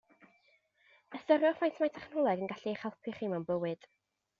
Ystyriwch 1.19 1.61
faint 1.61 1.85
mae 1.85 1.95
technoleg 2.01 2.45
yn 2.47 2.53
gallu 2.57 2.77
eich 2.77 2.85
helpu 2.87 3.19
chi 3.21 3.35
mewn 3.37 3.51
bywyd. 3.53 3.93